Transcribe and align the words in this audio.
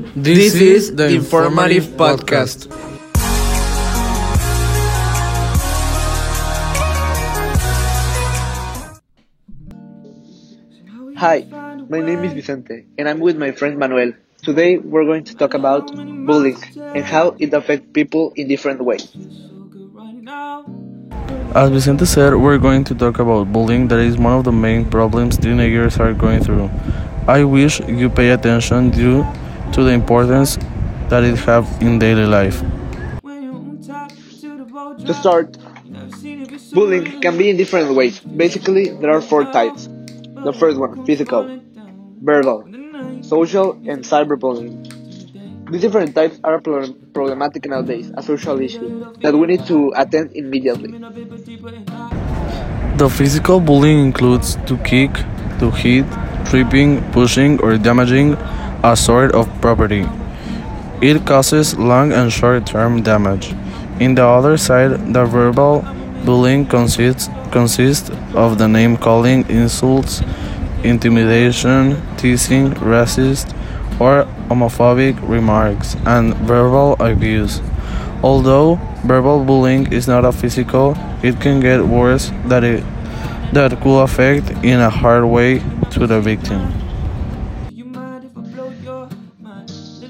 This, 0.00 0.54
is 0.54 0.96
the 0.96 1.08
Informative 1.08 1.84
Podcast. 2.00 2.72
Hi, 11.16 11.44
my 11.90 12.00
name 12.00 12.24
is 12.24 12.32
Vicente 12.32 12.86
and 12.96 13.10
I'm 13.10 13.20
with 13.20 13.36
my 13.36 13.52
friend 13.52 13.78
Manuel. 13.78 14.12
Today 14.42 14.78
we're 14.78 15.04
going 15.04 15.24
to 15.24 15.36
talk 15.36 15.52
about 15.52 15.92
bullying 16.24 16.56
and 16.76 17.04
how 17.04 17.36
it 17.38 17.52
affects 17.52 17.86
people 17.92 18.32
in 18.36 18.48
different 18.48 18.82
ways. 18.82 19.12
As 21.54 21.68
Vicente 21.68 22.06
said, 22.06 22.34
we're 22.36 22.56
going 22.56 22.84
to 22.84 22.94
talk 22.94 23.18
about 23.18 23.52
bullying 23.52 23.88
that 23.88 23.98
is 23.98 24.16
one 24.16 24.32
of 24.32 24.44
the 24.44 24.52
main 24.52 24.88
problems 24.88 25.36
teenagers 25.36 25.98
are 25.98 26.14
going 26.14 26.42
through. 26.42 26.70
I 27.28 27.44
wish 27.44 27.80
you 27.80 28.08
pay 28.08 28.30
attention 28.30 28.88
due 28.88 29.26
to 29.72 29.84
the 29.84 29.90
importance 29.90 30.56
that 31.08 31.24
it 31.24 31.36
have 31.38 31.66
in 31.80 31.98
daily 31.98 32.26
life. 32.26 32.60
To 35.06 35.14
start, 35.14 35.56
bullying 36.72 37.20
can 37.20 37.36
be 37.38 37.50
in 37.50 37.56
different 37.56 37.94
ways. 37.94 38.20
Basically, 38.20 38.90
there 38.90 39.10
are 39.10 39.20
four 39.20 39.44
types. 39.44 39.88
The 40.44 40.52
first 40.52 40.78
one, 40.78 41.04
physical, 41.04 41.60
verbal, 42.22 42.64
social, 43.22 43.72
and 43.86 44.04
cyberbullying. 44.04 44.86
These 45.70 45.82
different 45.82 46.14
types 46.14 46.40
are 46.42 46.60
problematic 46.60 47.66
nowadays, 47.66 48.10
a 48.16 48.22
social 48.22 48.60
issue 48.60 49.06
that 49.22 49.34
we 49.34 49.46
need 49.46 49.66
to 49.66 49.92
attend 49.96 50.32
immediately. 50.34 50.98
The 52.98 53.08
physical 53.08 53.60
bullying 53.60 54.00
includes 54.00 54.56
to 54.66 54.76
kick, 54.78 55.12
to 55.60 55.70
hit, 55.70 56.06
tripping, 56.46 57.00
pushing, 57.12 57.60
or 57.60 57.78
damaging 57.78 58.36
a 58.82 58.96
sort 58.96 59.32
of 59.32 59.48
property. 59.60 60.06
It 61.02 61.26
causes 61.26 61.78
long 61.78 62.12
and 62.12 62.32
short 62.32 62.66
term 62.66 63.02
damage. 63.02 63.54
In 64.00 64.14
the 64.14 64.24
other 64.24 64.56
side, 64.56 65.14
the 65.14 65.24
verbal 65.24 65.84
bullying 66.24 66.66
consists, 66.66 67.28
consists 67.52 68.10
of 68.34 68.58
the 68.58 68.68
name 68.68 68.96
calling, 68.96 69.48
insults, 69.48 70.22
intimidation, 70.84 72.00
teasing, 72.16 72.70
racist, 72.74 73.52
or 74.00 74.24
homophobic 74.48 75.16
remarks, 75.28 75.96
and 76.06 76.34
verbal 76.36 76.96
abuse. 77.00 77.60
Although 78.22 78.76
verbal 79.04 79.44
bullying 79.44 79.92
is 79.92 80.08
not 80.08 80.24
a 80.24 80.32
physical, 80.32 80.96
it 81.22 81.40
can 81.40 81.60
get 81.60 81.84
worse 81.84 82.30
that 82.46 82.64
it 82.64 82.84
that 83.52 83.80
could 83.80 84.00
affect 84.00 84.48
in 84.64 84.78
a 84.78 84.90
hard 84.90 85.24
way 85.24 85.58
to 85.90 86.06
the 86.06 86.20
victim. 86.20 86.79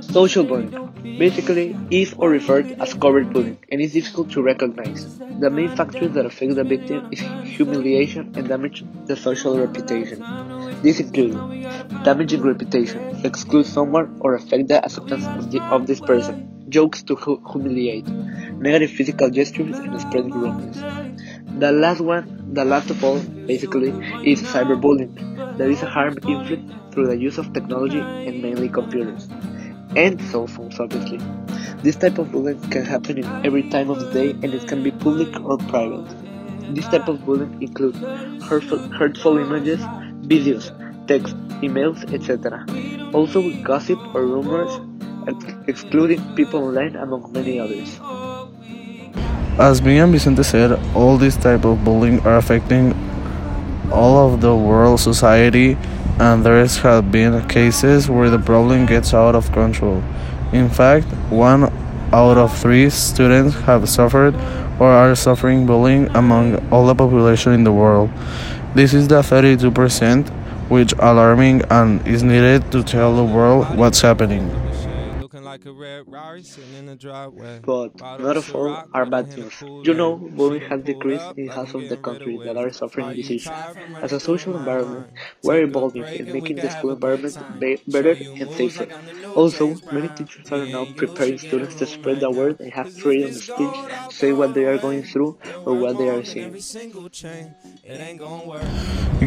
Social 0.00 0.44
bullying 0.44 0.74
basically 1.18 1.76
is 1.90 2.14
or 2.18 2.28
referred 2.30 2.72
as 2.80 2.94
covert 2.94 3.32
bullying 3.32 3.58
and 3.70 3.80
is 3.80 3.92
difficult 3.92 4.30
to 4.30 4.42
recognize. 4.42 5.08
The 5.40 5.50
main 5.50 5.70
factors 5.70 6.12
that 6.12 6.26
affect 6.26 6.54
the 6.54 6.64
victim 6.64 7.08
is 7.10 7.20
humiliation 7.20 8.32
and 8.36 8.48
damage 8.48 8.84
the 9.06 9.16
social 9.16 9.58
reputation. 9.58 10.22
This 10.82 11.00
includes 11.00 11.44
damaging 12.02 12.42
reputation, 12.42 13.20
exclude 13.24 13.66
someone 13.66 14.18
or 14.20 14.34
affect 14.34 14.68
the 14.68 14.84
acceptance 14.84 15.28
of, 15.28 15.50
the, 15.50 15.64
of 15.70 15.86
this 15.86 16.00
person, 16.00 16.66
jokes 16.68 17.02
to 17.04 17.14
hu- 17.14 17.42
humiliate, 17.50 18.06
negative 18.08 18.90
physical 18.90 19.30
gestures 19.30 19.78
and 19.78 20.00
spread 20.00 20.34
rumors. 20.34 20.84
The 21.58 21.72
last 21.72 22.00
one, 22.00 22.52
the 22.54 22.64
last 22.64 22.90
of 22.90 23.02
all, 23.04 23.18
basically, 23.20 23.90
is 24.22 24.42
cyberbullying. 24.42 25.41
That 25.58 25.68
is 25.68 25.82
a 25.82 25.86
harm 25.86 26.16
inflicted 26.26 26.92
through 26.92 27.06
the 27.08 27.16
use 27.16 27.38
of 27.38 27.52
technology 27.52 28.00
and 28.00 28.42
mainly 28.42 28.68
computers 28.68 29.28
and 29.96 30.20
cell 30.30 30.46
phones 30.46 30.80
obviously. 30.80 31.18
This 31.82 31.96
type 31.96 32.18
of 32.18 32.32
bullying 32.32 32.60
can 32.70 32.84
happen 32.84 33.18
in 33.18 33.46
every 33.46 33.68
time 33.68 33.90
of 33.90 34.00
the 34.00 34.10
day 34.12 34.30
and 34.30 34.54
it 34.54 34.66
can 34.68 34.82
be 34.82 34.90
public 34.90 35.28
or 35.40 35.58
private. 35.58 36.08
This 36.74 36.86
type 36.88 37.08
of 37.08 37.24
bullying 37.26 37.62
includes 37.62 37.98
hurtful, 38.44 38.78
hurtful 38.78 39.38
images, 39.38 39.80
videos, 40.22 40.70
text, 41.06 41.36
emails, 41.60 42.00
etc. 42.14 42.64
Also 43.12 43.42
gossip 43.62 43.98
or 44.14 44.24
rumors, 44.26 44.80
excluding 45.66 46.20
people 46.34 46.64
online 46.64 46.96
among 46.96 47.30
many 47.32 47.58
others. 47.58 48.00
As 49.58 49.80
and 49.80 50.12
Vicente 50.12 50.42
said, 50.42 50.72
all 50.94 51.18
these 51.18 51.36
type 51.36 51.64
of 51.64 51.84
bullying 51.84 52.20
are 52.20 52.38
affecting 52.38 52.94
all 53.90 54.32
of 54.32 54.40
the 54.40 54.54
world 54.54 55.00
society 55.00 55.76
and 56.18 56.44
there 56.44 56.64
have 56.64 57.10
been 57.10 57.48
cases 57.48 58.08
where 58.08 58.30
the 58.30 58.38
problem 58.38 58.86
gets 58.86 59.14
out 59.14 59.34
of 59.34 59.50
control. 59.52 60.02
In 60.52 60.68
fact, 60.68 61.06
one 61.30 61.64
out 62.12 62.36
of 62.36 62.56
three 62.56 62.90
students 62.90 63.56
have 63.62 63.88
suffered 63.88 64.34
or 64.78 64.90
are 64.90 65.14
suffering 65.14 65.66
bullying 65.66 66.08
among 66.14 66.56
all 66.70 66.86
the 66.86 66.94
population 66.94 67.52
in 67.52 67.64
the 67.64 67.72
world. 67.72 68.10
This 68.74 68.94
is 68.94 69.08
the 69.08 69.22
32%, 69.22 70.28
which 70.68 70.92
alarming 70.98 71.62
and 71.70 72.06
is 72.06 72.22
needed 72.22 72.70
to 72.72 72.82
tell 72.82 73.16
the 73.16 73.24
world 73.24 73.76
what's 73.76 74.00
happening 74.00 74.50
like 75.52 75.66
a 75.66 75.72
red 75.72 76.04
Rari 76.06 76.42
sitting 76.42 76.72
in 76.78 76.86
the 76.86 76.96
driveway. 76.96 77.60
But 77.62 78.00
not 78.00 78.36
all 78.54 78.72
are 78.94 79.04
bad 79.04 79.30
things. 79.34 79.52
You 79.60 79.92
know, 79.92 80.16
bullying 80.16 80.64
has 80.70 80.80
decreased 80.82 81.32
in 81.36 81.48
half 81.48 81.74
of 81.74 81.90
the 81.90 81.98
country 81.98 82.38
that 82.46 82.56
are 82.56 82.72
suffering 82.72 83.08
this 83.14 83.28
issue. 83.28 83.50
As 84.00 84.12
a 84.12 84.20
social 84.20 84.56
environment, 84.56 85.08
we're 85.42 85.64
evolving 85.64 86.04
and 86.04 86.32
making 86.32 86.56
the 86.56 86.70
school 86.70 86.92
environment 86.92 87.36
better 87.86 88.16
and 88.40 88.48
safer. 88.52 88.86
Also, 89.36 89.64
many 89.92 90.08
teachers 90.16 90.50
are 90.50 90.64
now 90.64 90.86
preparing 90.96 91.36
students 91.36 91.74
to 91.80 91.84
spread 91.84 92.20
the 92.20 92.30
word 92.30 92.58
and 92.60 92.72
have 92.72 92.88
freedom 92.90 93.28
of 93.28 93.36
speech, 93.36 93.76
say 94.10 94.32
what 94.32 94.54
they 94.54 94.64
are 94.64 94.78
going 94.78 95.02
through 95.02 95.36
or 95.66 95.74
what 95.74 95.98
they 95.98 96.08
are 96.08 96.24
seeing. 96.24 96.56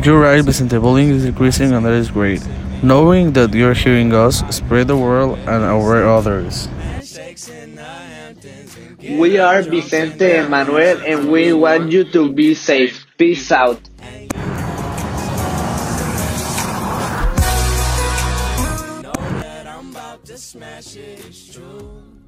You're 0.04 0.20
right, 0.20 0.44
Vicente. 0.44 0.78
Bullying 0.80 1.10
is 1.10 1.24
decreasing, 1.26 1.72
and 1.72 1.86
that 1.86 1.94
is 1.94 2.10
great. 2.10 2.42
Knowing 2.84 3.34
that 3.34 3.54
you're 3.54 3.74
hearing 3.74 4.14
us, 4.14 4.44
spread 4.56 4.88
the 4.88 4.98
word 4.98 5.38
and 5.48 5.64
aware 5.64 6.08
others. 6.08 6.68
We 9.02 9.38
are 9.38 9.62
Vicente 9.62 10.32
and 10.38 10.50
Manuel, 10.50 10.98
and 11.06 11.32
we 11.32 11.54
want 11.54 11.92
you 11.92 12.04
to 12.12 12.32
be 12.32 12.54
safe. 12.56 13.06
Peace 13.18 13.52
out. 13.52 13.80
smash 20.56 20.96
it, 20.96 21.20
it's 21.26 21.54
true. 21.54 22.25